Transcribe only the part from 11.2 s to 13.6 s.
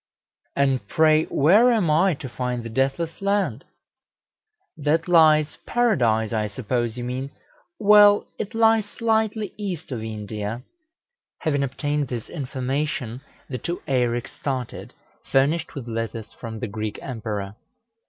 Having obtained this information, the